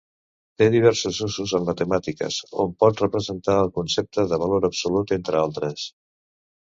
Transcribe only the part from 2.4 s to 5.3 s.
on pot representar el concepte de valor absolut,